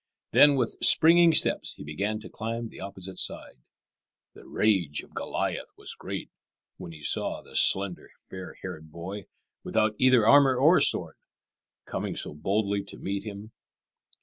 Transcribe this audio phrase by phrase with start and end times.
[0.31, 3.59] Then with springing steps he began to climb the opposite side.
[4.33, 6.31] The rage of Goliath was great
[6.77, 9.27] when he saw the slender, fair haired boy,
[9.63, 11.17] without either armour or sword,
[11.85, 13.51] coming so boldly to meet him.